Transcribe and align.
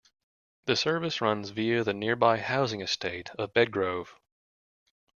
The 0.65 0.75
service 0.75 1.21
runs 1.21 1.51
via 1.51 1.83
the 1.83 1.93
nearby 1.93 2.39
housing 2.39 2.81
estate 2.81 3.29
of 3.37 3.53
Bedgrove. 3.53 4.15